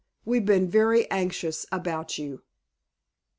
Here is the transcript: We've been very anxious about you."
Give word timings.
We've 0.25 0.43
been 0.47 0.67
very 0.67 1.07
anxious 1.11 1.67
about 1.71 2.17
you." 2.17 2.41